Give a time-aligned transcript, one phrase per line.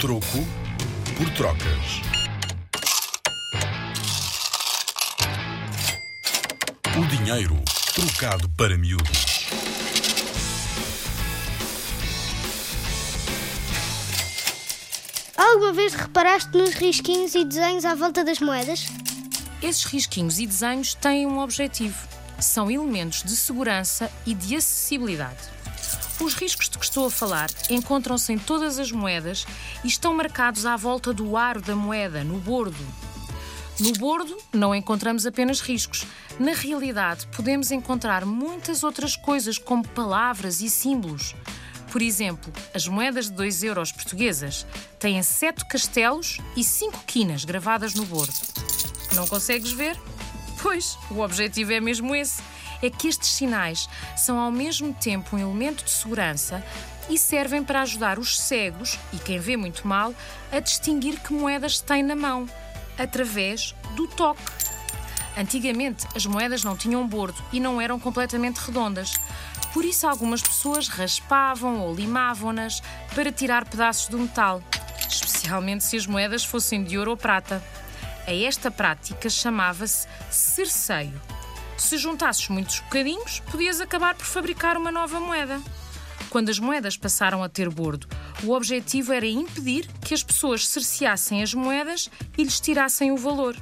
[0.00, 0.44] Troco
[1.16, 2.02] por trocas.
[6.98, 7.56] O dinheiro
[7.94, 9.46] trocado para miúdos.
[15.36, 18.86] Alguma vez reparaste nos risquinhos e desenhos à volta das moedas?
[19.62, 21.96] Esses risquinhos e desenhos têm um objetivo.
[22.40, 25.54] São elementos de segurança e de acessibilidade.
[26.20, 29.46] Os riscos de que estou a falar encontram-se em todas as moedas
[29.82, 32.86] e estão marcados à volta do aro da moeda, no bordo.
[33.80, 36.06] No bordo não encontramos apenas riscos.
[36.38, 41.34] Na realidade, podemos encontrar muitas outras coisas, como palavras e símbolos.
[41.90, 44.66] Por exemplo, as moedas de 2 euros portuguesas
[44.98, 48.34] têm sete castelos e cinco quinas gravadas no bordo.
[49.14, 49.96] Não consegues ver?
[50.64, 52.42] Pois, o objetivo é mesmo esse.
[52.80, 53.86] É que estes sinais
[54.16, 56.64] são ao mesmo tempo um elemento de segurança
[57.06, 60.14] e servem para ajudar os cegos e quem vê muito mal
[60.50, 62.48] a distinguir que moedas têm na mão,
[62.98, 64.40] através do toque.
[65.36, 69.20] Antigamente, as moedas não tinham bordo e não eram completamente redondas.
[69.74, 72.82] Por isso, algumas pessoas raspavam ou limavam-nas
[73.14, 74.62] para tirar pedaços do metal,
[75.10, 77.62] especialmente se as moedas fossem de ouro ou prata.
[78.26, 81.20] A esta prática chamava-se cerceio.
[81.76, 85.60] Se juntasses muitos bocadinhos, podias acabar por fabricar uma nova moeda.
[86.30, 88.08] Quando as moedas passaram a ter bordo,
[88.42, 93.56] o objetivo era impedir que as pessoas cerceassem as moedas e lhes tirassem o valor.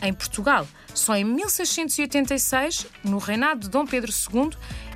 [0.00, 4.50] Em Portugal, só em 1686, no reinado de Dom Pedro II,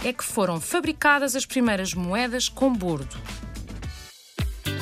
[0.05, 3.17] é que foram fabricadas as primeiras moedas com bordo.